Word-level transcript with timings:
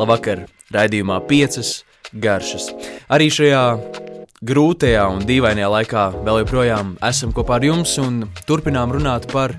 Labvakar, 0.00 0.46
raidījumā 0.72 1.18
piecas 1.28 1.82
garšas. 2.16 2.70
Arī 3.12 3.26
šajā 3.28 3.64
grūtajā 4.48 5.02
un 5.12 5.26
dīvainajā 5.28 5.68
laikā 5.74 6.04
vēl 6.24 6.40
joprojām 6.40 6.94
esam 7.04 7.34
kopā 7.36 7.58
ar 7.58 7.66
jums 7.68 7.98
un 8.00 8.22
turpinām 8.48 8.94
runāt 8.96 9.28
par 9.28 9.58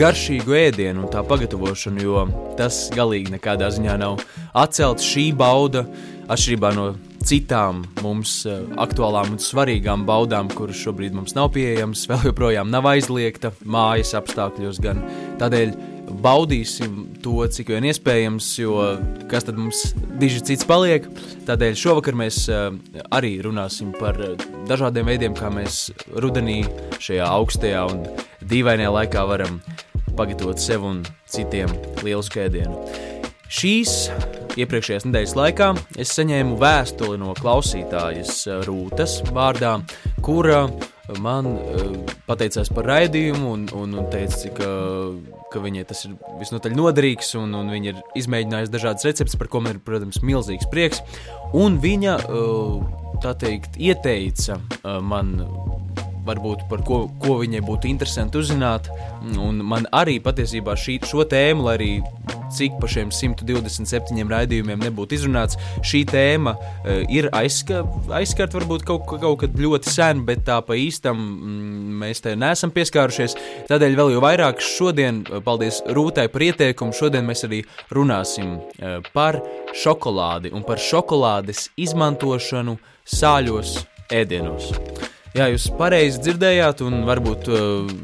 garšīgu 0.00 0.56
ēdienu 0.56 1.04
un 1.04 1.12
tā 1.12 1.20
pagatavošanu, 1.28 2.00
jo 2.00 2.24
tas 2.56 2.86
galīgi 2.96 3.34
nekādā 3.36 3.68
ziņā 3.76 3.98
nav 4.00 4.24
atcelts 4.56 5.04
šī 5.04 5.28
bauda, 5.36 5.84
atšķirībā 6.32 6.72
no 6.78 6.94
citām 7.24 7.84
mums 8.00 8.38
eh, 8.48 8.64
aktuālām 8.80 9.34
un 9.36 9.40
svarīgām 9.42 10.08
baudām, 10.08 10.48
kuras 10.48 10.80
šobrīd 10.80 11.12
mums 11.16 11.36
nav 11.36 11.52
pieejamas, 11.52 12.08
vēl 12.08 12.30
joprojām 12.30 12.72
nav 12.72 12.88
aizliegta 12.88 13.52
mājas 13.68 14.16
apstākļos 14.16 14.80
gan 14.84 15.04
tādēļ 15.40 15.76
baudīsim 16.24 16.98
to, 17.24 17.36
cik 17.50 17.72
vien 17.74 17.86
iespējams, 17.88 18.50
jo 18.60 18.76
kas 19.30 19.46
tad 19.48 19.58
mums 19.60 19.94
diži 20.20 20.42
cits 20.50 20.66
paliek. 20.68 21.06
Tādēļ 21.48 21.78
šovakar 21.80 22.18
mēs 22.18 22.44
uh, 22.52 22.68
arī 23.14 23.36
runāsim 23.44 23.92
par 23.96 24.20
dažādiem 24.68 25.08
veidiem, 25.10 25.36
kā 25.36 25.50
mēs 25.52 25.88
rudenī 26.14 26.62
šajā 27.02 27.28
augstajā 27.28 27.84
un 27.92 28.04
dīvainajā 28.44 28.94
laikā 28.98 29.26
varam 29.28 29.60
pagatavot 30.14 30.60
sev 30.62 30.86
un 30.86 31.02
citiem 31.30 31.72
lielu 32.04 32.22
skēdienu. 32.24 32.78
Šīs 33.54 34.08
iepriekšējās 34.58 35.04
nedēļas 35.08 35.34
laikā 35.38 35.68
es 36.00 36.14
saņēmu 36.16 36.56
vēstuli 36.60 37.18
no 37.20 37.34
klausītājas 37.38 38.44
Rūtas 38.66 39.20
vārdā, 39.34 39.76
kura 40.24 40.64
man 41.20 41.48
uh, 41.52 41.94
pateicās 42.28 42.70
par 42.74 42.88
raidījumu 42.88 43.52
un, 43.52 43.66
un, 43.76 43.96
un 44.00 44.10
teica, 44.12 44.38
cik 44.44 44.60
uh, 44.64 45.14
ka 45.52 45.62
viņai 45.62 45.84
tas 45.88 46.04
ir 46.08 46.16
visnotaļ 46.40 46.74
noderīgs, 46.78 47.34
un, 47.40 47.54
un 47.58 47.70
viņa 47.72 47.92
ir 47.92 48.02
izmēģinājusi 48.22 48.74
dažādas 48.74 49.06
receptes, 49.06 49.38
par 49.40 49.50
ko 49.52 49.62
man 49.64 49.76
ir, 49.76 49.82
protams, 49.84 50.22
milzīgs 50.24 50.70
prieks. 50.72 51.04
Un 51.54 51.78
viņa, 51.82 52.18
uh, 52.26 52.82
tā 53.22 53.36
teikt, 53.38 53.78
ieteica 53.78 54.58
man 55.04 55.36
varbūt 56.24 56.64
par 56.70 56.82
ko, 56.86 57.04
ko 57.20 57.38
viņai 57.42 57.62
būtu 57.64 57.88
interesanti 57.90 58.40
uzzināt. 58.40 58.88
Un 59.40 59.60
man 59.66 59.88
arī 59.94 60.18
patiesībā 60.24 60.76
šī, 60.78 60.98
šo 61.08 61.26
tēmu, 61.28 61.66
lai 61.66 61.76
arī 61.78 61.90
cik 62.54 62.78
pa 62.80 62.90
šiem 62.90 63.12
127 63.14 64.30
raidījumiem 64.30 64.82
nebūtu 64.86 65.18
izrunāts, 65.18 65.58
šī 65.86 66.04
tēma 66.10 66.54
uh, 66.56 67.02
ir 67.12 67.28
aizska, 67.34 67.82
aizskarta 68.20 68.58
varbūt 68.60 68.86
kaut, 68.88 69.06
kaut 69.08 69.40
kad 69.42 69.58
ļoti 69.58 69.92
sen, 69.92 70.24
bet 70.28 70.44
tā 70.48 70.60
pa 70.64 70.76
īstam 70.78 71.18
mm, 71.18 71.94
mēs 72.02 72.24
te 72.24 72.34
neesam 72.38 72.72
pieskārušies. 72.74 73.36
Tādēļ 73.70 73.98
vēl 73.98 74.14
jau 74.14 74.22
vairāk 74.24 74.62
šodien, 74.64 75.22
eh, 75.28 75.40
paldies 75.44 75.82
Rūtai 75.94 76.26
par 76.32 76.44
ieteikumu, 76.46 76.94
šodien 76.96 77.26
mēs 77.28 77.44
arī 77.48 77.62
runāsim 77.94 78.56
uh, 78.58 79.00
par 79.16 79.40
šokolādi 79.74 80.52
un 80.54 80.64
par 80.66 80.82
šokolādes 80.82 81.68
izmantošanu 81.80 82.78
sāļos 83.04 83.80
ēdienos. 84.14 84.70
Jā, 85.34 85.48
jūs 85.50 85.66
pareizi 85.74 86.20
dzirdējāt, 86.22 86.84
un 86.86 87.02
varbūt 87.08 87.48
uh, 87.50 87.94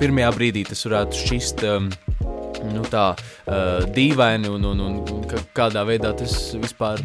pirmajā 0.00 0.32
brīdī 0.36 0.66
tas 0.68 0.84
varētu 0.84 1.20
šķist 1.22 1.64
um, 1.70 1.88
nu, 2.72 2.84
tā 2.90 3.04
uh, 3.14 3.84
dīvaini 3.94 4.50
un, 4.52 4.64
un, 4.70 4.82
un, 4.84 4.96
un 5.14 5.44
kādā 5.56 5.84
veidā 5.86 6.14
tas 6.16 6.34
vispār 6.60 7.02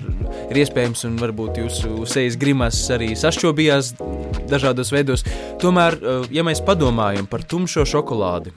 ir 0.49 0.61
iespējams, 0.63 1.05
un 1.09 1.19
varbūt 1.21 1.61
jūsu 1.63 2.07
sejas 2.09 2.37
grimas 2.39 2.81
arī 2.95 3.11
sašķobījās 3.19 3.93
dažādos 4.49 4.93
veidos. 4.95 5.25
Tomēr, 5.61 5.99
uh, 5.99 6.27
ja 6.33 6.45
mēs 6.47 6.63
padomājam 6.65 7.29
par 7.29 7.45
tumšo 7.47 7.85
šokolādi, 7.89 8.55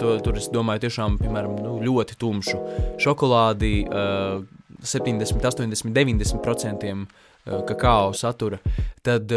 to, 0.00 0.18
tur 0.24 0.38
es 0.40 0.50
domāju 0.52 0.86
tiešām, 0.88 1.20
piemēram, 1.22 1.58
nu, 1.64 1.78
ļoti 1.84 2.18
tumšu 2.18 2.62
šokolādi, 3.02 3.74
uh, 3.88 4.44
70, 4.78 5.42
80, 5.42 5.90
90% 5.90 7.02
kakao 7.66 8.12
satura, 8.12 8.58
tad, 9.02 9.32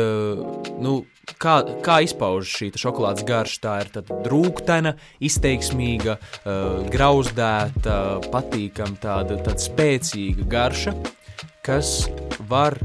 nu, 0.79 1.03
kā, 1.41 1.55
kā 1.85 1.99
izpaužas 2.05 2.53
šī 2.57 2.71
šokolādes 2.79 3.25
garša. 3.27 3.61
Tā 3.63 3.77
ir 3.83 3.91
drūkstoša, 4.27 4.95
izteiksmīga, 5.23 6.17
uh, 6.17 6.83
grauzdēta, 6.91 7.95
patīkama, 8.33 8.99
tāda, 9.01 9.39
tāda 9.41 9.61
spēcīga 9.61 10.47
garša, 10.51 10.95
kas 11.65 12.05
var 12.49 12.77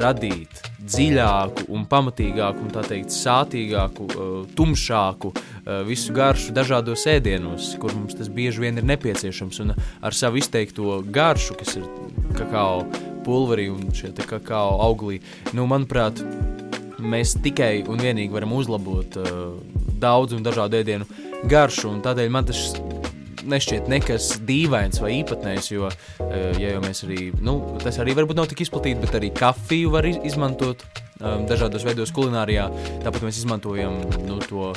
radīt 0.00 0.64
dziļāku 0.84 1.68
un 1.72 1.86
pamatīgāku, 1.88 2.66
un 2.66 2.72
tā 2.74 2.82
teikt, 2.84 3.14
sātīgāku, 3.14 4.08
uh, 4.10 4.32
tumšāku 4.58 5.30
uh, 5.32 5.80
visu 5.88 6.14
garšu 6.16 6.54
dažādos 6.56 7.06
ēdienos, 7.10 7.72
kur 7.80 7.94
mums 7.96 8.18
tas 8.18 8.28
bieži 8.28 8.66
vien 8.66 8.80
ir 8.80 8.86
nepieciešams. 8.90 9.62
Un 9.64 9.74
ar 9.74 10.16
savu 10.16 10.42
izteikto 10.42 11.00
garšu, 11.14 11.56
kas 11.60 11.78
ir 11.80 11.88
kakao 12.36 12.84
pulverī 13.24 13.70
un 13.72 13.88
šie 13.96 14.12
kakao 14.28 14.76
auglī, 14.84 15.22
nu, 15.56 15.64
manuprāt, 15.70 16.20
mēs 17.04 17.36
tikai 17.44 17.84
un 17.90 18.00
vienīgi 18.02 18.34
varam 18.34 18.54
uzlabot 18.56 19.18
uh, 19.20 19.54
daudz 20.00 20.36
un 20.36 20.44
dažādu 20.44 20.80
ēdienu 20.80 21.08
garšu, 21.50 21.92
tādēļ 22.04 22.32
man 22.32 22.48
tas 22.48 22.74
nešķiet 23.44 23.88
nekas 23.92 24.30
dīvains 24.48 25.00
vai 25.02 25.18
īpatnējs, 25.20 25.70
jo, 25.74 25.90
uh, 25.90 26.34
ja 26.60 26.74
jau 26.74 26.82
mēs 26.84 27.04
arī, 27.06 27.30
nu, 27.44 27.58
tas 27.84 28.00
arī 28.02 28.16
varbūt 28.16 28.40
nav 28.40 28.48
tik 28.50 28.64
izplatīti, 28.64 29.02
bet 29.04 29.18
arī 29.20 29.32
kafiju 29.36 29.92
var 29.94 30.08
izmantot 30.08 30.84
um, 31.20 31.44
dažādos 31.48 31.84
veidos 31.86 32.12
kulinārijā. 32.14 32.68
Tāpat 33.04 33.26
mēs 33.26 33.42
izmantojam 33.42 34.00
nu, 34.26 34.40
to, 34.48 34.72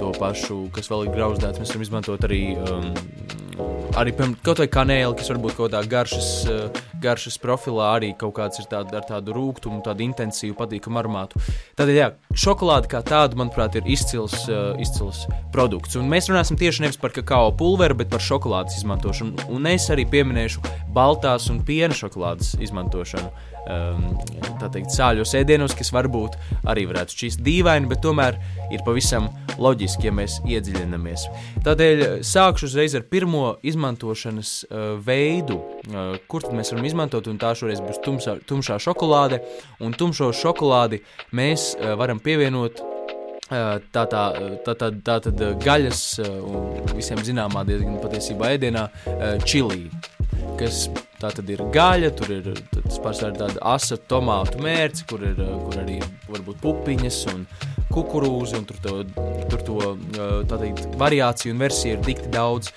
to 0.00 0.12
pašu, 0.18 0.66
kas 0.74 0.90
vēl 0.92 1.08
ir 1.08 1.14
grauzdēts, 1.16 1.62
mēs 1.62 1.72
varam 1.72 1.86
izmantot 1.86 2.28
arī 2.28 2.42
um, 2.60 2.92
arī 3.98 4.12
piemēram, 4.14 4.36
kaut 4.44 4.60
vai 4.62 4.66
kanēli, 4.70 5.16
kas 5.18 5.30
varbūt 5.32 5.56
kaut 5.56 5.70
kādā 5.70 5.80
garšas, 5.90 6.30
eh, 6.50 6.80
garšas 7.02 7.38
profilā 7.42 7.88
arī 7.96 8.10
kaut 8.18 8.34
kāds 8.36 8.60
ir 8.60 8.66
tād, 8.70 8.92
ar 8.94 9.06
tādu 9.08 9.34
rūkumu, 9.36 9.82
tādu 9.84 10.04
intensīvu, 10.06 10.56
patīkamu 10.58 11.00
aromātu. 11.00 11.40
Tādēļ, 11.76 11.96
jā, 11.96 12.10
šokolāde 12.34 12.90
kā 12.92 13.02
tāda, 13.02 13.34
manuprāt, 13.34 13.76
ir 13.76 13.88
izcils, 13.88 14.48
uh, 14.48 14.76
izcils 14.78 15.26
produkts. 15.52 15.96
Un 15.96 16.10
mēs 16.10 16.28
runāsim 16.28 16.58
tieši 16.60 16.84
nevis 16.84 17.00
par 17.00 17.10
kakao 17.10 17.52
pulveri, 17.56 17.96
bet 17.96 18.10
par 18.10 18.20
šokolādes 18.20 18.76
izmantošanu. 18.76 19.48
Un 19.48 19.66
es 19.66 19.88
arī 19.88 20.06
pieminēšu 20.10 20.60
baltās 20.92 21.48
un 21.50 21.62
piena 21.64 21.94
šokolādes 21.94 22.56
izmantošanu 22.60 23.32
um, 23.68 24.06
teikt, 24.70 24.92
sāļos 24.94 25.34
ēdienos, 25.40 25.74
kas 25.78 25.92
varbūt 25.94 26.36
arī 26.70 26.86
varētu 26.90 27.16
šķist 27.16 27.44
dīvaini, 27.46 27.88
bet 27.90 28.02
tomēr 28.04 28.38
ir 28.74 28.84
pavisam 28.86 29.30
loģiski, 29.60 30.08
ja 30.08 30.14
mēs 30.14 30.38
iedziļinamies. 30.48 31.26
Tādēļ 31.66 32.04
sākšu 32.26 32.68
uzreiz 32.70 32.96
ar 32.98 33.04
pirmo 33.10 33.54
izmantošanas 33.66 34.52
uh, 34.64 34.86
veidu, 35.04 35.58
uh, 35.90 36.14
kur 36.30 36.48
mēs 36.54 36.72
varam 36.74 36.88
izmantot, 36.88 37.28
un 37.30 37.40
tā 37.40 37.52
šoreiz 37.58 37.82
būs 37.84 38.00
tumsā, 38.04 38.38
tumšā 38.48 38.80
šokolāde, 38.82 39.42
un 39.84 39.96
tumšo 39.96 40.32
šokolādi 40.36 41.02
mēs 41.36 41.74
uh, 41.76 41.92
varam 42.00 42.22
pievienot 42.22 42.80
uh, 42.80 43.76
tā, 43.92 44.06
tā, 44.06 44.24
tā, 44.64 44.74
tā, 44.74 44.90
tā 45.10 45.20
tad 45.28 45.44
gaļas 45.64 46.02
un 46.24 46.90
visiem 46.96 47.20
zināmā 47.26 47.66
diezgan 47.68 48.00
patiesībā 48.02 48.54
ēdienā 48.56 48.88
čilī, 49.44 49.86
kas 50.60 50.88
Tā 51.20 51.28
tad 51.36 51.50
ir 51.52 51.60
gaļa, 51.68 52.08
tur 52.16 52.30
ir 52.32 52.46
pārsvarā 53.04 53.34
tāda 53.36 53.60
asa 53.74 53.98
tomātu 54.08 54.62
mērce, 54.64 55.04
kur 55.08 55.20
ir 55.28 55.36
kur 55.36 55.76
arī 55.82 55.98
varbūt 56.30 56.62
pupiņas 56.62 57.18
un 57.34 57.42
kukurūzi, 57.92 58.60
un 58.60 58.66
tur 58.68 58.80
to, 58.84 58.96
tur 59.52 59.64
to 59.66 59.78
teikt, 60.50 60.88
variāciju 61.00 61.54
un 61.54 61.64
versiju 61.66 61.96
ir 61.96 62.04
dikti 62.06 62.32
daudz. 62.34 62.72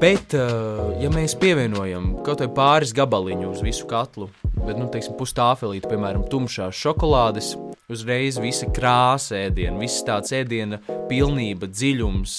Bet, 0.00 0.34
ja 0.34 1.08
mēs 1.14 1.36
pievienojam 1.40 2.16
kaut 2.26 2.42
vai 2.42 2.50
pāris 2.52 2.92
gabaliņu 2.96 3.52
uz 3.52 3.62
visu 3.64 3.86
katlu, 3.88 4.26
bet, 4.58 4.74
nu, 4.76 4.88
teiksim, 4.92 5.14
pustāfelīti, 5.16 5.88
piemēram, 5.88 6.26
tumšās 6.30 6.76
šokolādes, 6.76 7.54
uzreiz 7.92 8.40
visa 8.42 8.66
krāsa 8.74 9.38
ēdiena, 9.46 9.78
viss 9.78 10.02
tāds 10.06 10.34
ēdiena 10.34 10.80
pilnība, 11.06 11.68
dziļums, 11.70 12.34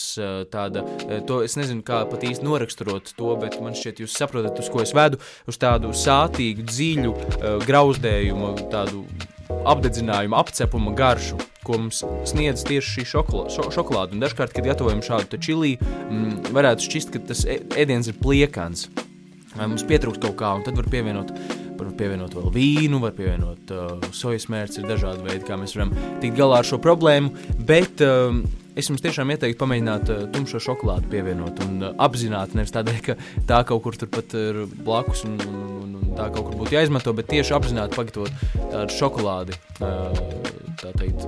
tāda, 0.51 0.83
to 1.29 1.39
es 1.45 1.55
nezinu, 1.59 1.85
kā 1.87 2.03
pat 2.11 2.27
īsti 2.27 2.45
noraksturot 2.45 3.13
to, 3.17 3.31
bet 3.39 3.55
man 3.63 3.77
šķiet, 3.77 4.03
jūs 4.03 4.19
saprotat, 4.19 4.59
uz 4.59 4.69
ko 4.73 4.83
es 4.83 4.93
vedu, 4.97 5.21
uz 5.47 5.61
tādu 5.61 5.95
sātīgu, 5.95 6.67
dziļu, 6.67 7.15
grauzdējumu, 7.63 8.53
tādu 8.73 9.05
apdedzinājumu, 9.49 10.37
apcepumu 10.37 10.93
garšu, 10.97 11.39
ko 11.67 11.79
mums 11.81 12.03
sniedz 12.29 12.63
tieši 12.67 12.97
šī 12.97 13.07
šokolāde. 13.13 13.53
Šo, 13.55 13.67
šokolāde. 13.75 14.15
Un 14.15 14.23
dažkārt, 14.23 14.55
kad 14.55 14.67
gatavojam 14.67 15.03
šādu 15.05 15.39
čili, 15.43 15.75
mm, 15.81 16.51
varētu 16.55 16.87
šķist, 16.87 17.13
ka 17.13 17.23
tas 17.31 17.45
ēdiens 17.47 18.11
ir 18.11 18.19
pliekans. 18.21 18.87
Vai 19.57 19.69
mums 19.71 19.85
pietrūkst 19.87 20.21
kaut 20.21 20.37
kā, 20.39 20.53
un 20.57 20.67
tad 20.67 20.77
var 20.77 20.89
pievienot 20.91 21.33
var 21.77 21.91
pievienot 21.93 22.33
vēl 22.33 22.47
vīnu, 22.55 22.99
var 23.03 23.13
pievienot 23.17 23.73
uh, 23.73 24.07
sojas 24.15 24.47
mērci, 24.49 24.81
ir 24.81 24.89
dažādi 24.89 25.21
veidi, 25.27 25.43
kā 25.45 25.57
mēs 25.59 25.75
varam 25.77 25.91
tikt 26.23 26.37
galā 26.39 26.63
ar 26.63 26.65
šo 26.67 26.79
problēmu, 26.81 27.29
bet 27.69 28.01
um, 28.05 28.41
es 28.77 28.89
jums 28.91 29.01
tiešām 29.03 29.31
ieteiktu 29.33 29.59
pamēģināt 29.61 30.11
uh, 30.13 30.25
tumšo 30.33 30.61
šokolādi 30.63 31.09
pievienot 31.11 31.61
un 31.65 31.81
uh, 31.81 31.93
apzināti, 32.05 32.57
nevis 32.59 32.73
tādēļ, 32.75 32.99
ka 33.05 33.15
tā 33.49 33.61
kaut 33.67 33.83
kur 33.85 33.97
turpat 33.97 34.35
ir 34.37 34.63
blakus 34.85 35.23
un, 35.27 35.37
un, 35.47 35.57
un, 35.81 35.95
un 35.99 36.13
tā 36.17 36.29
kaut 36.35 36.49
kur 36.49 36.59
būtu 36.61 36.77
jāizmanto, 36.77 37.13
bet 37.17 37.29
tieši 37.31 37.55
apzināti 37.57 37.97
pagatavot 37.97 38.45
tādu 38.55 38.97
šokolādi, 38.97 39.57
uh, 39.81 40.21
tā 40.81 40.93
teikt, 41.01 41.25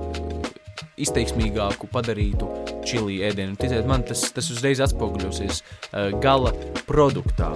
izteiksmīgāku 1.00 1.88
padarītu 1.90 2.48
čili 2.86 3.20
ēdienu. 3.26 3.56
Ticiet 3.60 3.88
man, 3.88 4.04
tas, 4.06 4.26
tas 4.36 4.50
uzreiz 4.52 4.82
atspoguļosies 4.84 5.62
uh, 5.62 6.10
gala 6.22 6.54
produktā. 6.86 7.50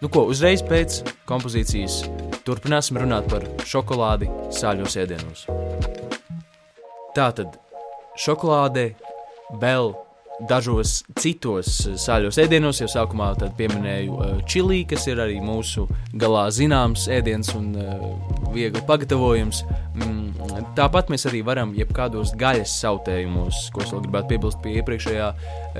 nu 0.00 0.08
ko, 0.08 0.24
uzreiz 0.30 0.62
pēc 0.62 1.02
kompozīcijas 1.28 2.04
turpināsim 2.46 3.00
runāt 3.02 3.28
par 3.28 3.44
šokolādi 3.66 4.30
sāļos 4.54 4.96
ēdienos. 5.02 5.44
Tātad 7.16 7.58
šokolāde 8.18 8.92
vēl 9.56 9.94
dažos 10.46 11.00
citos 11.18 11.80
sāļos 11.98 12.38
ēdienos, 12.38 12.78
jau 12.82 12.88
sākumā 12.90 13.32
pieminēju 13.58 14.14
uh, 14.14 14.34
čili, 14.46 14.84
kas 14.88 15.08
ir 15.10 15.18
arī 15.22 15.40
mūsu 15.42 15.88
galā 16.14 16.46
zināms 16.54 17.08
ēdiens 17.10 17.50
un 17.58 17.72
uh, 17.74 18.04
viegli 18.54 18.82
pagatavojams. 18.86 19.64
Mm, 19.98 20.68
tāpat 20.78 21.10
mēs 21.10 21.26
arī 21.30 21.42
varam 21.46 21.74
jebkādos 21.76 22.36
gaļas 22.38 22.76
sautējumos, 22.84 23.64
ko 23.74 23.82
es 23.82 23.90
vēl 23.94 24.04
gribētu 24.06 24.32
piebilst 24.34 24.62
pie 24.62 24.76
iepriekšējā 24.78 25.32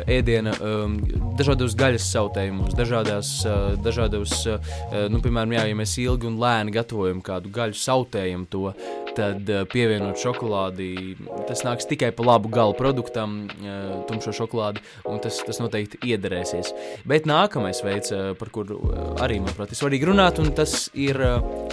ēdiena, 0.07 0.55
um, 0.63 0.97
dažādos 1.39 1.77
gaļas 1.79 2.07
sautējumos, 2.13 2.77
dažādās, 2.79 3.33
uh, 3.47 3.75
dažādos, 3.85 4.35
uh, 4.51 4.73
nu, 5.13 5.23
piemēram, 5.25 5.57
jā, 5.59 5.67
ja 5.71 5.79
mēs 5.79 5.97
ilgi 6.03 6.29
un 6.31 6.39
lēni 6.43 6.75
gatavojam 6.75 7.23
kādu 7.25 7.53
gaļu 7.55 7.79
sautējumu 7.79 8.49
to, 8.53 8.73
tad 9.19 9.51
uh, 9.51 9.65
pievienot 9.71 10.21
šokolādi, 10.21 11.17
tas 11.49 11.65
nāks 11.67 11.89
tikai 11.91 12.13
pa 12.15 12.27
labu 12.27 12.51
galu 12.53 12.77
produktam, 12.79 13.41
uh, 13.49 14.03
tumšo 14.11 14.35
šokolādi, 14.37 14.85
un 15.09 15.19
tas, 15.25 15.41
tas 15.47 15.61
noteikti 15.63 16.01
iederēsies. 16.13 16.73
Bet 17.09 17.27
nākamais 17.29 17.83
veids, 17.85 18.13
uh, 18.15 18.33
par 18.39 18.53
kuru 18.55 18.79
arī, 19.23 19.41
manuprāt, 19.43 19.73
ir 19.75 19.81
svarīgi 19.81 20.09
runāt, 20.09 20.39
un 20.43 20.53
tas 20.57 20.89
ir 20.99 21.19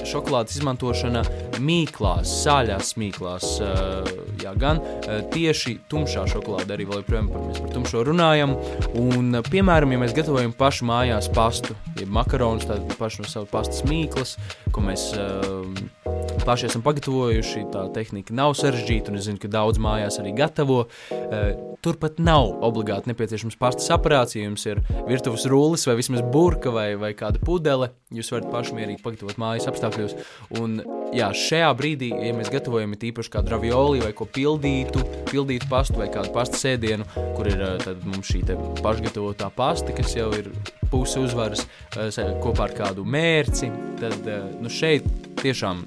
šokolādes 0.06 0.58
izmantošana 0.58 1.24
mīklās, 1.64 2.32
sāļās 2.44 2.96
mīklās, 3.00 3.46
jā, 4.42 4.54
gan 4.60 4.82
tieši 5.34 5.78
tumšā 5.92 6.26
šokolāde, 6.32 6.76
arī 6.76 6.88
vēl 6.90 7.02
joprojām 7.02 7.30
par, 7.32 7.46
mēs 7.50 7.62
par 7.64 7.74
tumšo 7.76 8.04
runājam, 8.08 8.15
un, 9.02 9.36
piemēram, 9.50 9.94
ja 9.96 10.02
mēs 10.02 10.16
gatavojam 10.18 10.54
pašu 10.56 10.88
mājās 10.90 11.30
pastu, 11.36 11.76
jeb 12.00 12.12
makaronus, 12.16 12.68
tad 12.70 12.86
pašu 13.00 13.24
no 13.26 13.30
savu 13.32 13.50
pastas 13.52 13.84
mīklas, 13.88 14.36
ko 14.76 14.84
mēs 14.86 15.12
paši 16.46 16.70
esam 16.70 16.84
pagatavojuši. 16.86 17.66
Tā 17.74 17.88
tehnika 17.96 18.36
nav 18.38 18.56
sarežģīta, 18.60 19.12
un 19.12 19.20
es 19.20 19.28
zinu, 19.30 19.42
ka 19.42 19.52
daudz 19.52 19.82
mājās 19.82 20.20
arī 20.22 20.36
gatavo. 20.38 20.86
Uh, 21.12 21.76
turpat 21.86 22.18
nav 22.24 22.50
obligāti 22.66 23.12
nepieciešams 23.12 23.58
pastas 23.62 23.92
aparāts. 23.94 24.38
Ja 24.38 24.46
jums 24.46 24.66
ir 24.70 24.82
virtuves 25.10 25.46
rullis 25.50 25.86
vai 25.90 25.98
vismaz 26.00 26.24
burka 26.34 26.74
vai, 26.74 26.88
vai 27.00 27.14
kāda 27.18 27.42
pudele, 27.46 27.92
jūs 28.14 28.32
varat 28.34 28.50
paši 28.54 28.78
mierīgi 28.78 29.04
pagatavot 29.06 29.42
mājas 29.42 29.70
apstākļos. 29.70 30.18
Un, 30.62 30.80
jā, 31.16 31.30
šajā 31.36 31.72
brīdī, 31.78 32.10
ja 32.28 32.34
mēs 32.36 32.52
gatavojam 32.54 32.96
īpaši 32.96 33.32
kādu 33.34 33.56
ravioli 33.56 34.04
vai 34.04 34.12
ko 34.18 34.28
pildītu, 34.28 35.04
pildītu 35.30 35.70
pastu 35.72 36.00
vai 36.02 36.10
kādu 36.14 36.34
pastas 36.36 36.66
ēdienu, 36.76 37.08
kur 37.38 37.50
ir 37.52 37.64
tad 37.84 38.04
mums 38.08 38.32
šī 38.32 38.44
pašgatavotā 38.84 39.50
pasta, 39.56 39.96
kas 39.96 40.16
jau 40.18 40.32
ir 40.38 40.52
pusi 40.92 41.22
uzvaras 41.24 41.66
kopā 42.44 42.70
ar 42.70 42.76
kādu 42.78 43.06
mērci, 43.08 43.72
tad 44.02 44.28
nu, 44.62 44.72
šeit 44.72 45.08
tiešām 45.42 45.84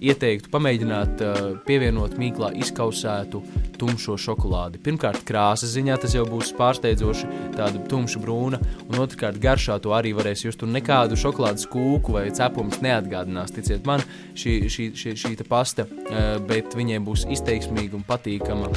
ieteiktu 0.00 0.50
pamēģināt 0.52 1.22
uh, 1.24 1.38
pievienot 1.66 2.16
mīklā 2.20 2.50
izkausētu 2.60 3.42
tumšo 3.80 4.16
šokolādi. 4.20 4.80
Pirmkārt, 4.84 5.22
krāsas 5.28 5.74
ziņā 5.76 5.98
tas 6.00 6.14
jau 6.16 6.24
būs 6.28 6.52
pārsteidzoši, 6.58 7.30
tāda 7.56 7.82
tumša 7.90 8.22
brūna, 8.22 8.60
un 8.88 9.00
otrkārt, 9.04 9.40
garšā 9.42 9.78
to 9.84 9.94
arī 9.96 10.14
varēs 10.16 10.44
just. 10.46 10.60
Tur 10.60 10.72
nekādu 10.72 11.16
šokolādes 11.20 11.68
kūku 11.70 12.16
vai 12.16 12.26
cepumus 12.36 12.82
neatgādinās, 12.84 13.54
ticiet 13.56 13.86
man, 13.88 14.04
šī, 14.36 14.58
šī, 14.72 14.90
šī, 14.96 15.16
šī 15.24 15.34
pasta, 15.48 15.86
uh, 15.86 16.36
bet 16.48 16.76
viņiem 16.76 17.06
būs 17.08 17.28
izteiksmīga 17.36 18.00
un 18.00 18.06
patīkama. 18.08 18.72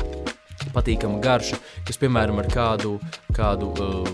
Patīkama 0.74 1.18
garša, 1.20 1.58
kas, 1.86 1.98
piemēram, 2.00 2.38
ar 2.40 2.48
kādu, 2.50 2.94
kādu 3.36 3.72
uh, 3.84 4.08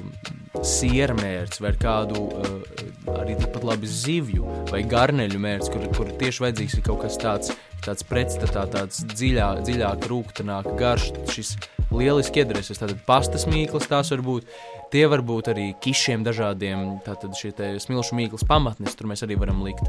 siera 0.66 1.14
mērķis 1.18 1.62
vai 1.62 1.74
kādu 1.80 2.24
uh, 2.26 2.80
arī 3.20 3.36
tikpat 3.40 3.66
labi 3.68 3.90
zivju 3.90 4.48
vai 4.72 4.82
garneļu 4.90 5.40
mērķis, 5.42 5.72
kur, 5.74 5.86
kur 5.96 6.09
tieši 6.19 6.45
vajadzīgs 6.45 6.77
ir 6.77 6.86
kaut 6.86 7.01
kas 7.04 7.18
tāds, 7.21 7.54
tāds 7.86 8.06
pretstatā, 8.07 8.66
tāds 8.71 9.04
dziļā, 9.13 9.50
dziļāk 9.68 10.07
rūktanāk 10.12 10.74
garš, 10.80 11.12
šis 11.33 11.56
lieliski 11.94 12.44
iedarēsies, 12.44 12.81
tātad 12.81 13.00
pastas 13.07 13.48
mīklas 13.50 13.89
tās 13.89 14.12
var 14.13 14.25
būt, 14.25 14.50
Tie 14.90 15.04
var 15.06 15.22
būt 15.22 15.52
arī 15.52 15.68
kišiem 15.84 16.24
dažādiem, 16.26 16.96
tātad 17.06 17.36
šie 17.38 17.52
smilšu 17.78 18.16
mīklas 18.18 18.42
pamatnes, 18.50 18.96
tur 18.98 19.06
mēs 19.12 19.22
arī 19.22 19.36
varam 19.38 19.60
likt. 19.62 19.86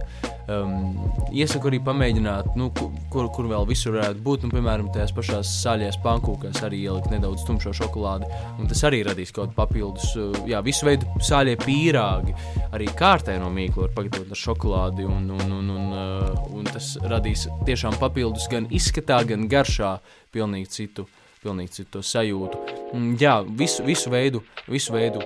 Um, 0.50 0.98
iesaku 1.32 1.70
arī 1.70 1.78
pamēģināt, 1.86 2.50
nu, 2.60 2.68
kur, 2.74 3.30
kur 3.32 3.48
vēl 3.48 3.64
visur 3.70 3.94
varētu 3.96 4.20
būt, 4.26 4.44
nu, 4.44 4.52
piemēram, 4.52 4.90
tajās 4.92 5.14
pašās 5.16 5.52
saļajās 5.62 6.00
pankūkās 6.04 6.60
arī 6.66 6.82
ielikt 6.84 7.14
nedaudz 7.14 7.46
tumšo 7.48 7.72
šokolādi, 7.78 8.28
un 8.60 8.68
tas 8.68 8.82
arī 8.88 9.00
radīs 9.06 9.32
kaut 9.36 9.54
papildus, 9.56 10.10
uh, 10.20 10.36
jā, 10.50 10.60
visu 10.66 10.88
veidu 10.88 11.08
saļie 11.24 11.56
pīrāgi, 11.62 12.36
arī 12.68 12.90
kārtēno 12.98 13.48
mīklu 13.54 13.86
var 13.86 13.94
pagatavot 13.96 14.34
ar 14.36 14.42
šokolādi, 14.42 15.08
un, 15.08 15.30
un, 15.38 15.56
un, 15.60 15.72
un, 15.78 15.88
uh, 15.94 16.44
un 16.60 16.68
tas 16.68 16.92
radīs 17.08 17.46
tiešām 17.68 17.96
papildus 18.02 18.50
gan 18.52 18.68
izskatā, 18.68 19.22
gan 19.32 19.48
garšā 19.48 19.96
pilnīgi 20.34 20.74
citu 20.76 21.08
pilnīgi 21.42 21.80
citu 21.80 22.02
sajūtu. 22.04 22.64
Mm, 22.94 23.14
jā, 23.20 23.36
visu, 23.44 23.84
visu, 23.86 24.12
veidu, 24.12 24.42
visu 24.70 24.94
veidu 24.94 25.22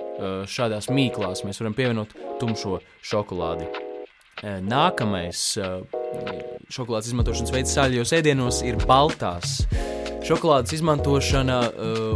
šādās 0.49 0.89
mīklās 0.93 1.43
mēs 1.47 1.61
varam 1.61 1.75
pievienot 1.77 2.15
tumšo 2.41 2.79
šokolādi. 3.05 3.67
Nākamais 4.43 5.41
šokolādes 6.71 7.11
izmantošanas 7.11 7.53
veids 7.55 7.75
sāļos 7.75 8.15
ēdienos 8.17 8.61
ir 8.67 8.79
baltās. 8.87 9.61
Šokolādes 10.25 10.73
izmantošana, 10.73 11.57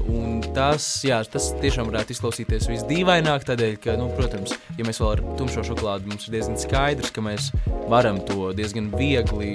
un 0.10 0.40
tas, 0.56 0.86
jā, 1.06 1.20
tas 1.30 1.52
tiešām 1.62 1.92
varētu 1.92 2.16
izklausīties 2.16 2.66
visdīvaināk, 2.72 3.46
tādēļ, 3.46 3.76
ka, 3.84 3.94
nu, 4.02 4.08
protams, 4.18 4.56
ja 4.80 4.88
mēs 4.88 4.98
vēl 4.98 5.12
ar 5.12 5.22
tumšo 5.38 5.62
šokolādi, 5.68 6.10
mums 6.10 6.26
ir 6.26 6.40
diezgan 6.40 6.58
skaidrs, 6.58 7.14
ka 7.14 7.22
mēs 7.22 7.52
varam 7.92 8.18
to 8.26 8.50
diezgan 8.58 8.90
viegli 8.98 9.54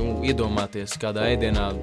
nu, 0.00 0.14
iedomāties 0.24 0.96
kādā 1.02 1.28
ēdienā, 1.34 1.74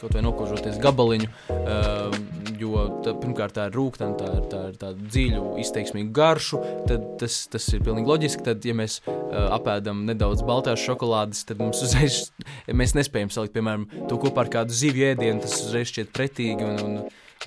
kaut 0.00 0.14
vai 0.16 0.22
nokožoties 0.24 0.78
gabaliņu, 0.82 1.28
uh, 1.54 2.16
jo 2.60 2.84
tā, 3.04 3.14
pirmkārt 3.20 3.56
tā 3.56 3.68
ir 3.68 3.76
rūkstoša, 3.76 4.12
tā 4.20 4.30
ir 4.38 4.46
tā, 4.52 4.62
tā 4.80 4.92
dziļu, 4.98 5.44
izteiksmīgu 5.62 6.12
garšu, 6.16 6.60
tad 6.88 7.06
tas, 7.20 7.42
tas 7.52 7.68
ir 7.74 7.84
pilnīgi 7.86 8.10
loģiski. 8.10 8.44
Tad, 8.46 8.64
ja 8.66 8.76
mēs 8.76 9.00
uh, 9.04 9.50
apēdam 9.56 10.04
nedaudz 10.08 10.44
baltās 10.46 10.82
šokolādes, 10.84 11.44
tad 11.48 11.60
mums 11.62 11.82
uzreiz 11.86 12.22
mēs 12.80 12.96
nespējam 12.98 13.32
salikt, 13.34 13.56
piemēram, 13.56 13.88
to 14.10 14.20
kopā 14.20 14.46
ar 14.46 14.54
kādu 14.60 14.76
zivju 14.76 15.10
ēdienu, 15.12 15.42
tas 15.44 15.60
uzreiz 15.66 15.92
šķiet 15.92 16.14
pretīgi 16.16 16.66
un, 16.66 16.80
un, 16.86 16.96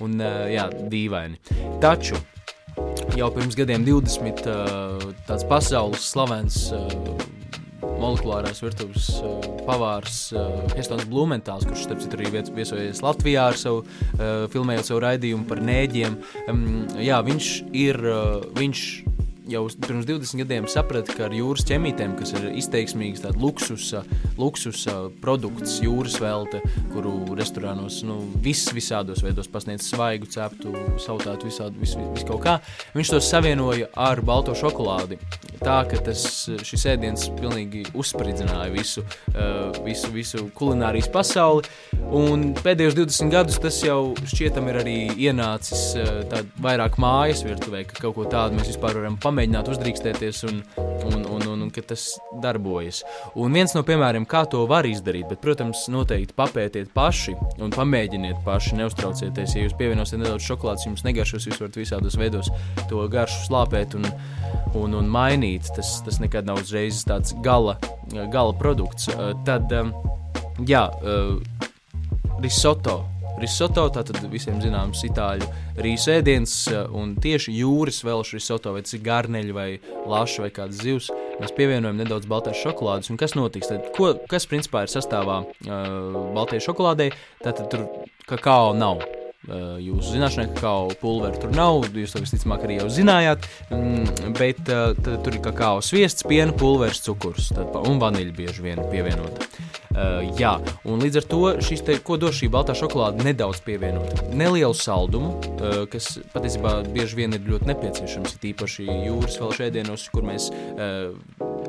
un 0.06 0.16
uh, 0.22 0.44
jā, 0.52 0.68
dīvaini. 0.90 1.40
Taču 1.82 2.18
jau 3.18 3.30
pirms 3.34 3.56
gadiem 3.58 3.86
20 3.86 4.46
uh, 4.50 5.08
tāds 5.28 5.46
pasaules 5.50 6.10
slavens 6.14 6.66
molekulārās 8.04 8.60
virtuves 8.64 9.08
uh, 9.22 9.38
pavārs 9.64 10.18
uh, 10.36 10.60
Hestons 10.76 11.06
Blumentāls, 11.08 11.64
kurš, 11.68 11.86
starp 11.86 12.02
citu, 12.04 12.18
arī 12.18 12.44
viesojies 12.58 13.00
Latvijā 13.04 13.48
ar 13.52 13.60
savu, 13.60 13.84
uh, 13.84 14.44
filmējot 14.52 14.90
savu 14.90 15.02
raidījumu 15.06 15.48
par 15.48 15.62
nēģiem. 15.64 16.18
Um, 16.50 16.64
jā, 17.00 17.20
viņš 17.24 17.50
ir, 17.86 18.00
uh, 18.04 18.44
viņš 18.58 18.86
jau 19.48 19.64
pirms 19.86 20.06
20 20.08 20.40
gadiem 20.40 20.66
saprata, 20.70 21.12
ka 21.16 21.26
ar 21.26 21.34
jūras 21.36 21.66
ķemītēm, 21.68 22.14
kas 22.16 22.32
ir 22.36 22.46
izteiksmīgs 22.56 23.24
tāds 23.24 23.40
luksusa, 23.40 24.04
luksusa 24.40 24.94
produkts, 25.22 25.76
jūras 25.84 26.16
velte, 26.22 26.62
kuru 26.92 27.36
restorānos 27.36 28.00
nu, 28.08 28.20
vis, 28.44 28.64
visādos 28.74 29.24
veidos 29.24 29.50
pasniedz 29.52 29.90
svaigu, 29.90 30.28
ceptu, 30.32 30.72
sautātu, 31.02 31.50
visādi, 31.50 31.80
vis, 31.82 31.92
vis, 31.98 32.08
vis 32.16 32.28
kaut 32.28 32.44
kā, 32.46 32.56
viņš 32.96 33.12
to 33.12 33.20
savienoja 33.24 33.90
ar 34.06 34.22
balto 34.24 34.56
šokolādi. 34.56 35.20
Tā, 35.64 35.78
ka 35.88 36.00
tas, 36.04 36.24
šis 36.66 36.86
ēdiens 36.92 37.28
pilnīgi 37.38 37.84
uzspridzināja 37.96 38.72
visu, 38.72 39.04
uh, 39.34 39.76
visu, 39.84 40.10
visu 40.12 40.48
kulinārijas 40.56 41.08
pasauli, 41.12 41.68
un 42.16 42.50
pēdējos 42.58 42.96
20 42.98 43.32
gadus 43.32 43.60
tas 43.62 43.78
jau 43.84 44.12
šķietam 44.28 44.68
ir 44.72 44.80
arī 44.82 44.98
ienācis 45.28 45.86
uh, 46.00 46.12
tād 46.32 46.50
vairāk 46.64 46.98
mājas 47.00 47.44
virtuvē, 47.46 47.84
ka 47.88 48.02
kaut 48.02 48.18
ko 48.18 48.28
tādu 48.28 48.58
mēs 48.58 48.74
vispār 48.74 48.98
varam 49.00 49.16
pamanīt 49.20 49.33
pamēģināt 49.34 49.68
uzdrīkstēties 49.72 50.44
un, 50.46 50.60
un, 51.08 51.24
un, 51.26 51.46
un, 51.50 51.62
un 51.66 51.70
ka 51.74 51.82
tas 51.82 52.06
darbojas. 52.42 53.00
Un 53.40 53.54
viens 53.56 53.72
no 53.74 53.82
piemēriem, 53.86 54.26
kā 54.30 54.44
to 54.50 54.62
var 54.70 54.86
izdarīt, 54.86 55.26
bet, 55.30 55.40
protams, 55.42 55.88
noteikti 55.90 56.36
papētiet 56.38 56.92
paši 56.94 57.34
un 57.64 57.74
pamēģiniet 57.74 58.44
paši, 58.46 58.78
neuztraucieties. 58.78 59.56
Ja 59.56 59.64
jūs 59.64 59.74
pievienosiet 59.80 60.20
nedaudz 60.22 60.46
šokolādes, 60.46 60.86
jums 60.86 61.02
negaršos, 61.06 61.48
jūs 61.48 61.58
varat 61.62 61.80
visādos 61.80 62.18
veidos 62.20 62.52
to 62.90 63.02
garšu 63.10 63.48
slāpēt 63.48 63.98
un, 63.98 64.06
un, 64.78 64.94
un 65.00 65.10
mainīt. 65.10 65.66
Tas, 65.74 65.96
tas 66.06 66.20
nekad 66.22 66.46
nav 66.46 66.62
uzreiz 66.62 67.02
tāds 67.08 67.34
gala, 67.42 67.74
gala 68.30 68.54
produkts. 68.60 69.10
Tad, 69.48 69.74
jā, 70.70 70.86
risoto 72.44 73.00
risoto, 73.42 73.86
tātad 73.92 74.20
visiem 74.32 74.60
zināms 74.62 75.02
itāļu 75.08 75.48
rīsu 75.84 76.12
ēdiens, 76.18 76.54
eh, 76.72 76.84
un 76.94 77.16
tieši 77.20 77.54
jūras 77.58 78.02
velšu 78.06 78.38
risoto, 78.38 78.74
vai 78.74 78.82
garneļi 78.82 79.52
vai 79.54 79.68
laša 80.06 80.46
vai 80.46 80.50
kāds 80.50 80.82
zivs, 80.82 81.10
mēs 81.40 81.54
pievienojam 81.56 81.96
nedaudz 81.96 82.26
baltās 82.30 82.60
šokolādes, 82.62 83.10
un 83.10 83.20
kas 83.20 83.34
notiks? 83.34 83.68
Tad, 83.68 83.90
ko, 83.96 84.14
kas 84.30 84.46
principā 84.46 84.84
ir 84.84 84.92
sastāvā 84.92 85.42
uh, 85.44 86.32
baltajai 86.36 86.62
šokolādei? 86.68 87.10
Tātad 87.42 87.70
tur 87.70 87.88
kakao 88.26 88.72
nav. 88.76 89.02
Uh, 89.48 89.76
jūsu 89.82 90.14
zināšanai, 90.16 90.48
kakao 90.54 90.90
pulveri 91.00 91.40
tur 91.42 91.54
nav. 91.54 91.86
Jūs 91.94 92.14
to 92.14 92.22
visticamāk 92.24 92.66
arī 92.66 92.78
jau 92.80 92.88
zinājāt, 92.92 93.48
mm, 93.70 94.34
bet 94.38 94.60
uh, 94.72 94.92
tur 94.98 95.32
ir 95.32 95.40
kakao 95.44 95.82
sviests, 95.84 96.26
piena 96.28 96.54
pulveris, 96.56 97.02
cukurs 97.04 97.52
tad, 97.54 97.74
un 97.84 98.02
vaniļa 98.02 98.36
bieži 98.36 98.66
vien 98.66 98.82
pievienota. 98.92 99.48
Uh, 99.94 100.24
jā, 100.34 100.56
un 100.90 100.98
līdz 101.04 101.20
ar 101.20 101.26
to 101.30 101.40
šis 101.62 101.84
te, 101.86 101.98
ko 102.02 102.16
dos 102.18 102.34
šī 102.40 102.48
baltā 102.50 102.74
šokolāde, 102.74 103.22
nedaudz 103.22 103.60
pievienot 103.62 104.24
nelielu 104.34 104.74
saldumu, 104.74 105.36
uh, 105.54 105.84
kas 105.90 106.16
patiesībā 106.34 106.80
bieži 106.88 107.20
vien 107.20 107.36
ir 107.36 107.46
ļoti 107.46 107.70
nepieciešams, 107.70 108.38
tīpaši 108.42 108.88
jūras 108.90 109.38
vēl 109.38 109.54
šēdienos, 109.60 110.08
kur 110.10 110.26
mēs 110.26 110.50
uh, 110.50 111.14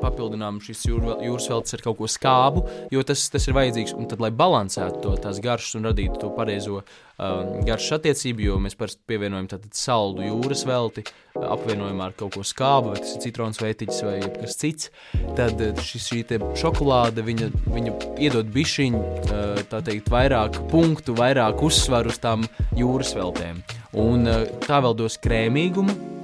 papildinām 0.02 0.60
šīs 0.64 0.86
jūr, 0.90 1.08
jūras 1.26 1.50
veltes 1.52 1.78
ar 1.78 1.84
kaut 1.86 2.00
ko 2.00 2.10
skābu, 2.10 2.66
jo 2.94 3.04
tas, 3.08 3.26
tas 3.34 3.48
ir 3.48 3.58
vajadzīgs, 3.58 3.96
un 3.98 4.08
tad, 4.12 4.22
lai 4.24 4.32
balansētu 4.36 5.02
to 5.04 5.16
tās 5.24 5.42
garšas 5.44 5.78
un 5.80 5.90
radītu 5.90 6.22
to 6.22 6.32
pareizo 6.36 6.82
um, 6.82 7.52
garšas 7.68 8.00
attiecību, 8.00 8.46
jo 8.48 8.58
mēs 8.64 8.78
parasti 8.80 9.04
pievienojam 9.10 9.50
tātad 9.52 9.76
saldu 9.78 10.26
jūras 10.26 10.66
velti, 10.70 11.06
uh, 11.06 11.46
apvienojumā 11.56 12.10
ar 12.10 12.18
kaut 12.18 12.38
ko 12.38 12.46
skābu, 12.48 12.94
vai 12.94 13.04
tas 13.04 13.16
ir 13.16 13.24
citrons 13.28 13.62
veitiķis 13.62 14.02
vai 14.08 14.18
kas 14.40 14.58
cits, 14.62 14.92
tad 15.38 15.62
uh, 15.62 15.86
šis, 15.86 16.10
šī 16.10 16.42
šokolāde, 16.62 17.26
viņa, 17.26 17.52
viņa 17.76 17.96
iedod 18.24 18.52
bišķiņu, 18.56 19.04
uh, 19.04 19.64
tā 19.72 19.84
teikt, 19.86 20.12
vairāk 20.14 20.60
punktu, 20.72 21.18
vairāk 21.18 21.64
uzsvaru 21.66 22.14
uz 22.14 22.22
tām 22.24 22.48
jūras 22.76 23.16
veltēm. 23.18 23.64
Un 23.96 24.28
tā 24.66 24.82
vēl 24.84 24.98
dos 25.00 25.16
krēmīgumu, 25.24 26.15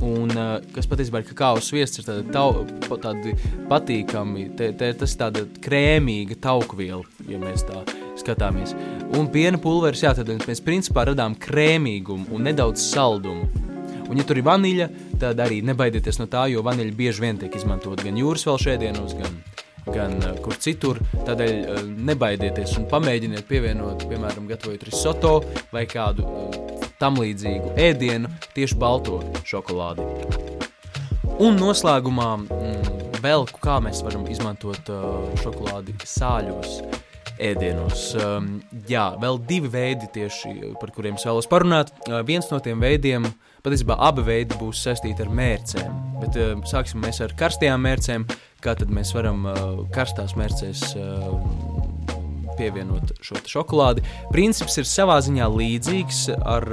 Un, 0.00 0.32
kas 0.72 0.88
patiesībā 0.88 1.20
ir 1.20 1.26
kakao 1.28 1.60
sviests, 1.60 2.00
ir 2.00 2.06
tādi, 2.06 2.32
tau, 2.32 2.62
tādi 3.02 3.34
patīkami, 3.68 4.46
te, 4.56 4.70
te, 4.78 4.92
tas 4.96 5.12
ir 5.12 5.20
tāda 5.20 5.42
krēmīga 5.60 6.38
taukviela, 6.40 7.04
ja 7.28 7.40
mēs 7.42 7.66
tā 7.68 7.82
skatāmies. 8.20 8.72
Un 9.18 9.28
piena 9.32 9.60
pulveris, 9.60 10.04
jā, 10.06 10.14
tad 10.16 10.30
mēs 10.48 10.64
principā 10.64 11.04
radām 11.10 11.36
krēmīgumu 11.40 12.30
un 12.32 12.48
nedaudz 12.48 12.84
saldumu. 12.92 13.48
Un, 14.10 14.18
ja 14.18 14.26
tur 14.26 14.40
ir 14.40 14.46
vaniļa, 14.48 14.88
tad 15.22 15.38
arī 15.44 15.60
nebaidieties 15.62 16.18
no 16.18 16.26
tā, 16.30 16.48
jo 16.50 16.64
vaniļa 16.66 16.96
bieži 16.98 17.22
vien 17.22 17.38
tiek 17.38 17.54
izmantot 17.54 18.00
gan 18.02 18.16
jūras 18.18 18.46
vēl 18.48 18.58
šēdienos, 18.64 19.14
gan, 19.20 19.36
gan 19.92 20.16
uh, 20.18 20.32
kur 20.42 20.56
citur. 20.58 20.98
Tādēļ 21.28 21.54
uh, 21.60 21.84
nebaidieties 22.10 22.74
un 22.80 22.88
pamēģiniet 22.90 23.46
pievienot, 23.46 24.08
piemēram, 24.10 24.50
gatavojot 24.50 24.88
risoto 24.88 25.36
vai 25.70 25.86
kādu 25.90 26.26
uh, 26.26 26.69
tam 27.00 27.18
līdzīgu 27.20 27.74
ēdienu, 27.80 28.30
tieši 28.56 28.78
balto 28.80 29.20
šokolādi. 29.48 30.04
Un 31.40 31.56
noslēgumā 31.56 32.30
mm, 32.42 33.20
vēl 33.24 33.46
kā 33.64 33.78
mēs 33.84 34.02
varam 34.04 34.26
izmantot 34.28 34.90
uh, 34.92 35.22
šokolādi 35.40 35.96
sāļos 36.04 36.80
ēdienos. 37.40 38.02
Um, 38.20 38.50
jā, 38.88 39.06
vēl 39.20 39.40
divi 39.48 39.70
veidi, 39.72 40.10
tieši, 40.12 40.74
par 40.80 40.92
kuriem 40.92 41.16
es 41.16 41.24
vēlos 41.24 41.48
parunāt. 41.50 41.92
Uh, 42.04 42.20
viens 42.26 42.50
no 42.52 42.60
tiem 42.60 42.82
veidiem, 42.82 43.28
patiesībā 43.64 43.96
abi 44.10 44.26
veidi 44.26 44.58
būs 44.60 44.84
saistīti 44.84 45.24
ar 45.24 45.32
mērcēm. 45.40 45.98
Bet 46.20 46.36
uh, 46.36 46.52
sāksim 46.68 47.06
ar 47.08 47.36
karstajām 47.40 47.88
mērcēm. 47.88 48.28
Kā 48.60 48.76
tad 48.76 48.92
mēs 48.92 49.14
varam 49.16 49.46
uh, 49.48 49.60
karstās 49.94 50.36
mērcēs 50.36 50.90
uh, 51.00 51.79
pievienot 52.60 53.16
šo 53.24 53.40
šokolādi? 53.48 54.04
Princips 54.30 54.78
ir 54.80 54.88
savā 54.88 55.18
ziņā 55.24 55.48
līdzīgs 55.56 56.26
ar, 56.38 56.68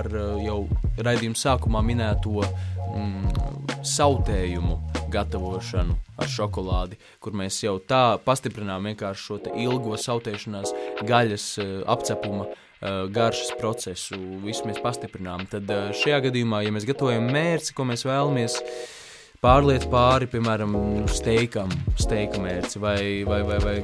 ar 0.00 0.10
jau 0.42 0.62
raidījuma 0.96 1.38
sākumā 1.38 1.84
minēto 1.84 2.40
mm, 2.42 3.84
sautējumu 3.86 4.80
gatavošanu 5.12 5.96
ar 6.18 6.30
šokolādi, 6.30 6.98
kur 7.22 7.36
mēs 7.36 7.58
jau 7.64 7.76
tā 7.78 8.18
pastiprinām 8.24 8.88
šo 9.16 9.38
ilgo 9.54 9.96
sautēšanās 10.00 10.74
gaļas 11.06 11.46
uh, 11.62 11.72
apcepuma 11.86 12.46
uh, 12.48 13.06
garšas 13.12 13.54
procesu, 13.60 14.18
visu 14.44 14.66
mēs 14.68 14.80
pastiprinām. 14.82 15.46
Tad 15.50 15.70
uh, 15.70 15.90
šajā 15.96 16.22
gadījumā, 16.28 16.64
ja 16.64 16.74
mēs 16.74 16.88
gatavojam 16.88 17.28
mērci, 17.32 17.74
ko 17.76 17.86
mēs 17.88 18.06
vēlamies, 18.08 18.60
pārliet 19.44 19.88
pāri, 19.92 20.28
piemēram, 20.32 20.76
steikam, 21.12 21.72
steika 22.00 22.40
mērci 22.42 22.82
vai, 22.82 23.00
vai, 23.28 23.42
vai, 23.46 23.60
vai 23.62 23.76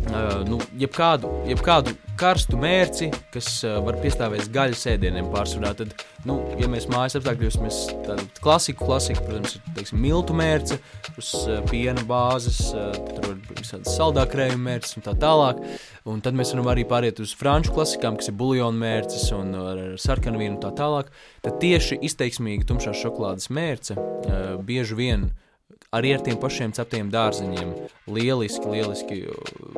Uh, 0.00 0.40
nu, 0.48 0.56
jebkādu, 0.80 1.28
jebkādu 1.46 1.92
karstu 2.18 2.56
mērci, 2.58 3.10
kas 3.34 3.46
uh, 3.66 3.76
var 3.84 3.98
piestāvēt 4.00 4.48
gaļas 4.52 4.86
ēdieniem 4.94 5.28
pārsvarā, 5.30 5.74
tad, 5.76 5.92
nu, 6.26 6.38
ja 6.58 6.70
mēs 6.72 6.88
mājas 6.90 7.18
apstākļos, 7.20 7.58
mēs 7.60 7.80
tādu 8.06 8.24
klasiku, 8.40 8.88
klasiku, 8.88 9.26
protams, 9.26 9.58
ir, 9.58 9.74
teiksim, 9.76 10.00
miltu 10.02 10.34
mērce, 10.36 10.80
uz 11.20 11.34
uh, 11.44 11.60
piena 11.68 12.02
bāzes, 12.08 12.62
uh, 12.72 12.96
tur 13.12 13.28
var 13.28 13.60
visādas 13.60 13.92
saldā 13.98 14.24
krējuma 14.32 14.70
mērces 14.70 14.96
un 14.98 15.06
tā 15.06 15.14
tālāk, 15.20 15.60
un 16.08 16.24
tad 16.24 16.38
mēs 16.40 16.54
varam 16.56 16.72
arī 16.72 16.86
pāriet 16.88 17.20
uz 17.22 17.36
franču 17.36 17.76
klasikām, 17.76 18.16
kas 18.18 18.32
ir 18.32 18.38
buljonu 18.40 18.80
mērces 18.80 19.28
un 19.36 19.52
ar 19.60 19.84
sarkanu 20.00 20.40
vīnu 20.40 20.56
un 20.56 20.64
tā 20.64 20.72
tālāk, 20.80 21.12
tad 21.44 21.60
tieši 21.62 22.00
izteiksmīgi 22.08 22.66
tumšās 22.72 23.04
šokolādes 23.04 23.52
mērce 23.52 24.00
uh, 24.00 24.56
bieži 24.64 24.98
vien 24.98 25.28
uh, 25.28 25.46
arī 25.90 26.12
ar 26.14 26.22
tiem 26.22 26.38
pašiem 26.38 26.70
ceptiem 26.74 27.08
dārzeņiem. 27.10 27.72
Lieliski, 28.14 28.66
lieliski 28.70 29.18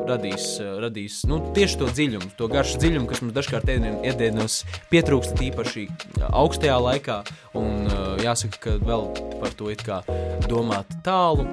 radīs, 0.08 0.58
radīs 0.60 1.22
nu, 1.28 1.38
tieši 1.56 1.80
to 1.80 1.88
dziļumu, 1.88 2.32
to 2.36 2.48
garšu 2.52 2.82
dziļumu, 2.82 3.08
kas 3.08 3.22
mums 3.24 3.36
dažkārt 3.38 3.72
ēdienos 3.72 4.60
pietrūkst 4.92 5.40
īpaši 5.48 5.88
augstajā 6.28 6.76
laikā. 6.84 7.22
Un 7.56 7.88
jāsaka, 8.20 8.60
ka 8.60 8.78
vēl 8.84 9.08
par 9.40 9.56
to 9.56 9.72
it 9.72 9.84
kā 9.88 10.02
domāt 10.50 10.92
tālu. 11.06 11.48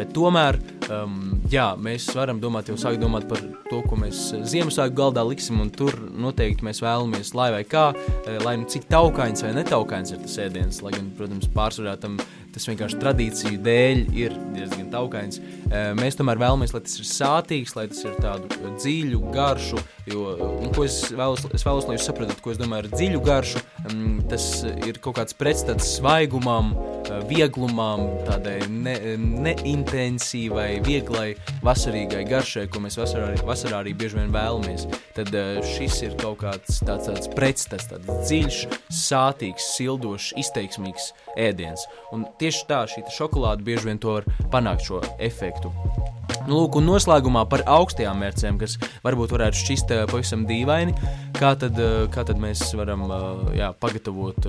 Bet 0.00 0.14
tomēr 0.16 0.56
um, 0.88 1.16
jā, 1.52 1.66
mēs 1.76 2.06
varam 2.16 2.38
domāt, 2.40 2.70
jau 2.70 2.76
sākt 2.80 3.02
domāt 3.02 3.26
par 3.28 3.42
to, 3.68 3.80
ko 3.84 3.98
mēs 4.00 4.30
Ziemassvētku 4.48 4.96
galdā 4.96 5.24
liksim, 5.26 5.60
tur 5.76 5.92
noteikti 6.16 6.64
mēs 6.64 6.80
vēlamies, 6.80 7.34
lai 7.36 7.50
vai 7.52 7.62
kā, 7.68 7.90
lai 8.46 8.54
nu 8.62 8.68
cik 8.70 8.88
taukains 8.90 9.44
vai 9.44 9.52
netaukains 9.58 10.14
ir 10.14 10.22
tas 10.22 10.38
ēdiens, 10.46 10.80
lai 10.86 10.94
gan, 10.94 11.10
protams, 11.18 11.50
pārsvarā 11.52 11.98
tam 12.00 12.16
tas 12.54 12.66
vienkārši 12.68 12.98
tradīciju 13.00 13.60
dēļ 13.64 14.02
ir 14.18 14.34
diezgan 14.56 14.90
taukains. 14.92 15.40
Mēs 15.98 16.18
tomēr 16.18 16.40
vēlamies, 16.40 16.74
lai 16.74 16.82
tas 16.86 16.98
ir 16.98 17.06
sātīgs, 17.06 17.76
lai 17.78 17.86
tas 17.92 18.02
ir 18.04 18.16
tādu 18.22 18.50
dziļu 18.80 19.20
garšu, 19.34 19.78
jo, 20.10 20.24
un 20.64 20.72
ko 20.74 20.86
es 20.86 20.98
vēlos, 21.14 21.44
es 21.54 21.66
vēlos, 21.66 21.86
lai 21.88 21.96
jūs 21.96 22.08
sapratat, 22.10 22.40
ko 22.42 22.54
es 22.54 22.58
domāju 22.60 22.86
ar 22.86 22.90
dziļu 22.96 23.20
garšu, 23.26 23.62
tas 24.30 24.48
ir 24.86 24.98
kaut 25.02 25.20
kāds 25.20 25.36
pretstats 25.38 25.94
svaigumam, 25.96 26.72
vieglumam, 27.30 28.04
tādai 28.26 28.58
ne, 28.70 28.96
neintensīvai, 29.20 30.80
vieglai, 30.86 31.34
vasarīgai 31.66 32.24
garšai, 32.28 32.66
ko 32.70 32.82
mēs 32.84 32.98
vasarā, 33.00 33.32
vasarā 33.46 33.80
arī 33.84 33.94
bieži 33.98 34.18
vien 34.18 34.34
vēlamies. 34.34 34.86
Tad 35.16 35.34
šis 35.72 36.00
ir 36.06 36.18
kaut 36.20 36.42
kāds 36.44 36.82
tāds, 36.86 37.08
tāds 37.10 37.30
pretstats, 37.34 37.88
tāds 37.90 38.26
dziļš, 38.28 38.60
sātīgs, 38.94 39.70
sildošs, 39.76 40.32
izteiksmīgs 40.40 41.10
ēdiens. 41.38 41.86
Un 42.14 42.26
tieši 42.40 42.64
tā, 42.68 42.84
šī 42.90 43.04
šokolāde 43.14 43.66
bieži 43.66 43.90
vien 43.90 44.00
to 44.00 44.18
var 44.18 44.28
panākt 44.52 44.88
šo 44.88 45.02
efektu. 45.20 45.72
Nu, 46.48 46.56
lūk, 46.56 46.78
un 46.80 46.88
noslēgumā 46.88 47.44
par 47.50 47.62
augstajām 47.68 48.20
mērcēm, 48.22 48.58
kas 48.60 48.78
varbūt 49.04 49.34
varētu 49.36 49.60
šķist 49.60 49.92
uh, 49.94 50.04
pavisam 50.10 50.46
dīvaini, 50.48 50.94
kā 51.36 51.52
tad, 51.60 51.76
uh, 51.78 52.06
kā 52.12 52.24
tad 52.26 52.40
mēs 52.42 52.64
varam 52.78 53.04
uh, 53.06 53.50
jā, 53.56 53.70
pagatavot 53.82 54.48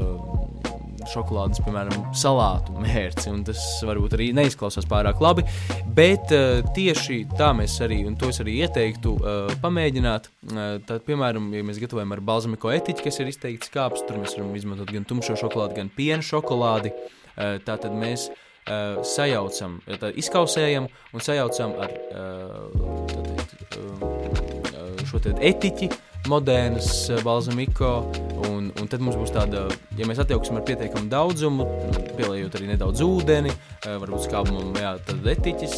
šokolādes, 1.12 1.62
piemēram, 1.66 2.04
salātu 2.18 2.76
mērci, 2.78 3.32
un 3.34 3.42
tas 3.48 3.62
varbūt 3.88 4.14
arī 4.18 4.28
neizklausās 4.38 4.86
pārāk 4.90 5.22
labi, 5.24 5.46
bet 5.98 6.30
tieši 6.76 7.24
tā 7.40 7.52
mēs 7.58 7.80
arī, 7.82 8.04
un 8.06 8.18
to 8.22 8.30
es 8.30 8.38
arī 8.44 8.60
ieteiktu 8.62 9.16
pamēģināt, 9.64 10.30
tad, 10.86 11.02
piemēram, 11.08 11.50
ja 11.58 11.66
mēs 11.66 11.82
gatavojam 11.82 12.14
ar 12.14 12.22
balzamiko 12.30 12.70
etiķi, 12.76 13.08
kas 13.08 13.18
ir 13.18 13.32
izteikts 13.34 13.74
kāps, 13.74 14.06
tur 14.06 14.22
mēs 14.22 14.38
varam 14.38 14.54
izmantot 14.60 14.94
gan 14.94 15.08
tumšo 15.10 15.40
šokolādi, 15.42 15.80
gan 15.82 15.90
piena 15.98 16.22
šokolādi, 16.26 16.94
uh, 17.32 17.40
Eh, 17.40 17.58
tātad 17.64 17.94
mēs 17.96 18.28
uh, 18.28 19.00
sajaucam, 19.08 19.80
tā 20.02 20.12
izkausējam 20.20 20.90
un 21.16 21.24
sajaucam 21.24 21.78
ar 21.80 21.94
uh, 22.12 23.06
teikt, 23.08 23.78
uh, 23.80 25.04
šo 25.08 25.22
etiķi, 25.32 25.88
modēnas 26.30 26.90
balzamiko, 27.26 27.94
un, 28.50 28.68
un 28.78 28.90
tad 28.92 29.02
mums 29.02 29.16
būs 29.18 29.32
tāda, 29.34 29.64
ja 29.98 30.06
mēs 30.08 30.20
atjauksim 30.22 30.60
ar 30.60 30.66
pietiekamu 30.68 31.10
daudzumu, 31.12 31.66
pieliejot 32.20 32.60
arī 32.60 32.70
nedaudz 32.70 33.02
ūdeni, 33.04 33.56
varbūt 33.88 34.28
skābumam, 34.28 34.70
jā, 34.78 34.94
tad 35.08 35.26
etiķis, 35.34 35.76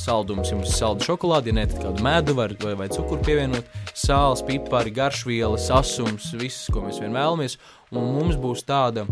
saldums, 0.00 0.50
ir 0.50 0.66
salda 0.66 1.06
šokolāde, 1.06 1.52
ja 1.52 1.60
ne, 1.60 1.68
tad 1.70 1.84
kādu 1.84 2.04
medu 2.04 2.34
var, 2.40 2.56
vai, 2.64 2.74
vai 2.82 2.90
cukuru 2.92 3.22
pievienot, 3.28 3.70
sāls, 3.94 4.42
pipari, 4.44 4.92
garšvielas, 4.98 5.70
asums, 5.78 6.32
viss, 6.42 6.66
ko 6.74 6.82
mēs 6.88 7.00
vien 7.04 7.14
vēlamies, 7.14 7.60
un 7.94 8.12
mums 8.18 8.40
būs 8.40 8.66
tāda 8.66 9.06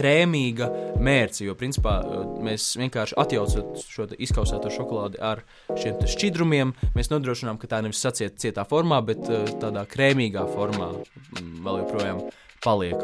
krēmīga 0.00 0.70
mērce. 1.00 1.44
Jo, 1.46 1.56
principā, 1.58 1.98
mēs 2.44 2.72
vienkārši 2.80 3.16
atjaucot 3.20 3.84
šo 3.84 4.08
izkausēto 4.16 4.72
šokolādi 4.72 5.20
ar 5.22 5.44
šiem 5.76 6.00
šķidrumiem, 6.08 6.74
mēs 6.96 7.12
nodrošinām, 7.12 7.60
ka 7.60 7.70
tā 7.70 7.82
nevis 7.84 8.00
saciet 8.02 8.40
cietā 8.40 8.64
formā, 8.68 9.02
bet 9.04 9.26
eh, 9.28 9.48
tādā 9.60 9.84
krēmīgā 9.90 10.46
formā 10.54 10.92
mm, 10.96 11.58
vēl 11.66 11.82
joprojām 11.84 12.22
paliek. 12.64 12.96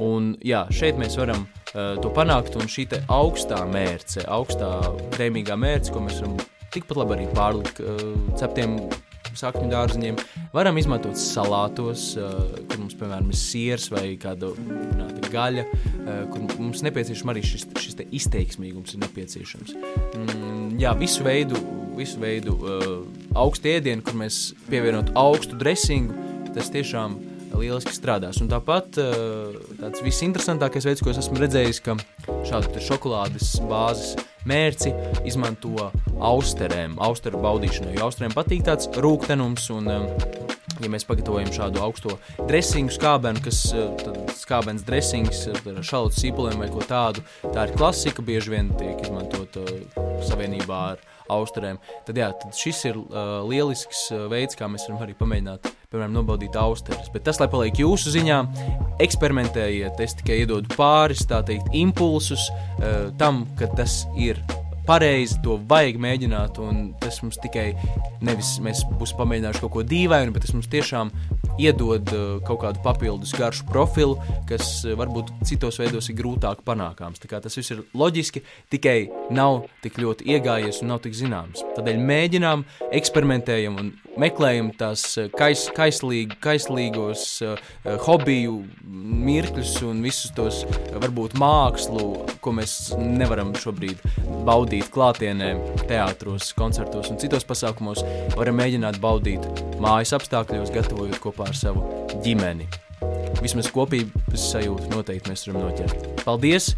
Un, 0.00 0.32
jā, 0.44 0.64
šeit 0.72 0.96
mēs 1.00 1.18
varam 1.20 1.44
uh, 1.44 1.98
to 2.00 2.08
panākt, 2.16 2.56
un 2.56 2.70
šī 2.70 2.86
augstā 3.12 3.60
mērce, 3.68 4.24
augstā 4.24 4.70
krēmīgā 5.12 5.58
mērce, 5.60 5.92
ko 5.92 6.00
mēs 6.06 6.22
varam 6.22 6.38
tikpat 6.72 7.02
labi 7.02 7.18
arī 7.18 7.26
pārlikt 7.36 7.82
uh, 7.84 8.00
ceptiem 8.40 8.78
sakņu 9.38 9.68
dārziņiem. 9.72 10.20
Varam 10.52 10.78
izmantot 10.80 11.18
salātos, 11.20 12.12
kur 12.18 12.80
mums, 12.80 12.96
piemēram, 12.98 13.30
ir 13.32 13.38
siers 13.38 13.88
vai 13.92 14.04
kāda 14.20 14.52
gaļa, 15.32 15.66
kur 16.32 16.46
mums 16.58 16.84
nepieciešams 16.84 17.32
arī 17.32 17.44
šis, 17.46 17.66
šis 17.80 18.00
izteiksmīgums 18.20 18.96
ir 18.96 19.02
nepieciešams. 19.06 19.74
Mm, 20.18 20.78
jā, 20.82 20.92
visu 21.00 21.24
veidu, 21.26 21.60
visu 21.96 22.20
veidu 22.22 22.56
augstu 23.38 23.72
ēdienu, 23.72 24.04
kur 24.04 24.18
mēs 24.24 24.50
pievienot 24.68 25.14
augstu 25.18 25.58
dresingu, 25.60 26.16
tas 26.52 26.68
tiešām 26.72 27.16
ir 27.20 27.32
lieliski 27.60 27.94
strādās. 27.94 28.40
Un 28.42 28.50
tāpat 28.52 28.98
eh, 29.00 29.56
tāds 29.80 30.02
visinteresantākais 30.04 30.88
veids, 30.88 31.04
ko 31.04 31.12
es 31.12 31.20
esmu 31.22 31.40
redzējis, 31.42 31.82
ka 31.84 31.96
šādu 32.48 32.82
šokolādes 32.82 33.54
bāzes 33.68 34.16
mērci 34.48 34.92
izmanto 35.28 35.90
austerēm, 36.22 36.98
austeru 37.02 37.42
baudīšanai. 37.42 37.96
Jo 37.96 38.08
austerēm 38.08 38.34
patīk 38.36 38.64
tāds 38.66 38.90
rūktenums 39.02 39.68
un 39.74 39.90
eh, 39.92 40.26
ja 40.82 40.90
mēs 40.92 41.06
pagatavojam 41.08 41.52
šādu 41.54 41.82
augsto 41.84 42.16
dresingu 42.48 42.94
skābenu, 42.94 43.42
kas 43.44 43.64
eh, 43.76 44.06
skābens 44.38 44.86
dresings 44.86 45.46
ar 45.52 45.82
šalatu 45.82 46.18
sīpoliem 46.18 46.62
vai 46.62 46.70
ko 46.72 46.84
tādu, 46.86 47.24
tā 47.44 47.68
ir 47.68 47.76
klasika, 47.76 48.24
bieži 48.24 48.56
vien 48.56 48.72
tiek 48.78 49.00
izmantota 49.04 49.64
savienībā 50.28 50.82
ar 50.94 51.06
austerēm. 51.32 51.80
Tad, 52.06 52.18
jā, 52.18 52.32
tad 52.42 52.58
šis 52.58 52.82
ir 52.90 52.98
uh, 52.98 53.40
lielisks 53.48 54.10
veids, 54.28 54.58
kā 54.58 54.68
mēs 54.68 54.84
varam 54.88 55.06
arī 55.06 55.16
pamēģināt 55.16 55.71
piemēram, 55.92 56.16
nobaudīt 56.16 56.56
austeres. 56.58 57.10
Bet 57.12 57.26
tas, 57.28 57.40
lai 57.42 57.48
paliek 57.52 57.82
jūsu 57.82 58.14
ziņā, 58.14 58.40
eksperimentējiet, 59.04 60.00
es 60.02 60.16
tikai 60.18 60.42
iedodu 60.42 60.72
pāris, 60.76 61.24
tā 61.28 61.42
teikt, 61.46 61.70
impulsus 61.76 62.48
uh, 62.50 63.12
tam, 63.20 63.44
ka 63.60 63.70
tas 63.76 64.02
ir 64.18 64.40
pareizi, 64.86 65.38
to 65.44 65.58
vajag 65.70 65.98
mēģināt, 66.02 66.58
un 66.62 66.90
tas 67.02 67.20
mums 67.22 67.38
tikai 67.42 67.70
nevis 68.24 68.56
mēs 68.64 68.82
būsim 68.98 69.20
pamēģinājuši 69.20 69.62
kaut 69.62 69.74
ko 69.76 69.84
dīvainu, 69.86 70.34
bet 70.34 70.46
tas 70.46 70.56
mums 70.56 70.70
tiešām 70.72 71.12
iedod 71.60 72.12
uh, 72.14 72.38
kaut 72.46 72.62
kādu 72.64 72.82
papildus 72.84 73.34
garšu 73.36 73.66
profilu, 73.68 74.16
kas 74.48 74.82
uh, 74.86 74.94
varbūt 74.98 75.32
citos 75.48 75.80
veidos 75.80 76.08
ir 76.10 76.18
grūtāk 76.20 76.62
panākams. 76.66 77.22
Tas 77.22 77.56
viss 77.58 77.74
ir 77.74 77.82
loģiski, 77.96 78.42
tikai 78.72 78.96
nav 79.34 79.64
tik 79.84 79.98
ļoti 80.02 80.28
iegājies 80.34 80.82
un 80.82 80.92
nav 80.92 81.02
tik 81.04 81.16
zināms. 81.16 81.64
Tādēļ 81.76 82.00
mēģinām, 82.12 82.64
eksperimentējam 82.92 83.78
un 83.80 83.92
meklējam 84.20 84.70
tās 84.76 85.04
eh, 85.20 85.30
kais, 85.32 85.66
kaislīg, 85.76 86.36
kaislīgos 86.42 87.24
uh, 87.46 87.56
hobiju 88.06 88.58
mirkļus 89.22 89.78
un 89.88 90.02
visus 90.04 90.32
tos 90.36 90.62
varbūt 90.92 91.36
mākslu, 91.40 92.10
ko 92.44 92.54
mēs 92.56 92.92
nevaram 92.98 93.54
šobrīd 93.56 94.02
baudīt 94.46 94.90
klātienē, 94.92 95.54
teātros, 95.88 96.52
koncertos 96.58 97.12
un 97.12 97.20
citos 97.22 97.46
pasākumos, 97.48 98.04
varam 98.36 98.60
mēģināt 98.60 99.00
baudīt 99.02 99.46
mājas 99.82 100.14
apstākļos, 100.18 100.72
gatavojot 100.74 101.20
kopā 101.42 101.50
ar 101.50 101.58
savu 101.58 101.82
ģimeni. 102.22 102.68
Vismaz 103.42 103.70
kopības 103.74 104.44
sajūtu 104.52 104.90
noteikti 104.92 105.32
mēs 105.32 105.46
varam 105.48 105.66
noķert. 105.66 106.22
Paldies! 106.22 106.72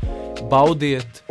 Baudiet 0.50 1.22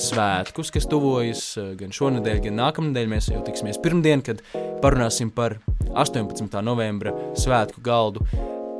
svētkus, 0.00 0.70
kas 0.74 0.86
tuvojas 0.90 1.42
gan 1.78 1.92
šonadēļ, 1.94 2.40
gan 2.46 2.58
nākamnedēļ. 2.60 3.10
Mēs 3.10 3.30
jau 3.32 3.42
tiksimies 3.44 3.80
pirmdien, 3.82 4.22
kad 4.24 4.42
parunāsim 4.84 5.32
par 5.34 5.58
18. 5.94 6.60
novembra 6.64 7.14
svētku 7.40 7.84
galdu. 7.84 8.24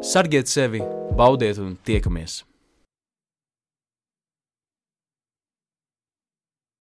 Sargiet 0.04 0.50
sevi, 0.52 0.82
baudiet 1.16 1.60
un 1.62 1.78
tiekamies! 1.84 2.42